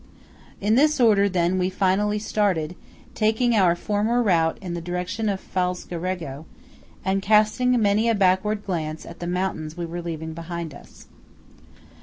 In 0.59 0.73
this 0.73 0.99
order, 0.99 1.29
then, 1.29 1.59
we 1.59 1.69
finally 1.69 2.17
started, 2.17 2.73
taking 3.13 3.53
our 3.53 3.75
former 3.75 4.23
route 4.23 4.57
in 4.59 4.73
the 4.73 4.81
direction 4.81 5.29
of 5.29 5.39
Falzarego, 5.39 6.45
and 7.05 7.21
casting 7.21 7.79
many 7.79 8.09
a 8.09 8.15
backward 8.15 8.65
glance 8.65 9.05
at 9.05 9.19
the 9.19 9.27
mountains 9.27 9.77
we 9.77 9.85
were 9.85 10.01
leaving 10.01 10.33
behind 10.33 10.73
us. 10.73 11.05